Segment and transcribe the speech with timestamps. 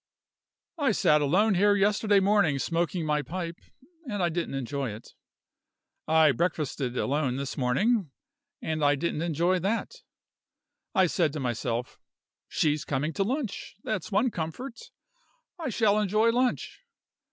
[0.79, 3.57] I sat alone here yesterday evening smoking my pipe
[4.09, 5.13] and I didn't enjoy it.
[6.07, 8.09] I breakfasted alone this morning
[8.63, 9.97] and I didn't enjoy that.
[10.95, 11.99] I said to myself,
[12.47, 14.89] She's coming to lunch, that's one comfort
[15.59, 16.81] I shall enjoy lunch.